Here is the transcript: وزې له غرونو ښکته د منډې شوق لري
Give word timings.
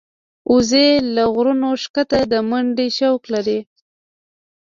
وزې 0.53 0.87
له 1.15 1.23
غرونو 1.33 1.69
ښکته 1.83 2.19
د 2.31 2.33
منډې 2.49 2.87
شوق 2.97 3.21
لري 3.33 3.59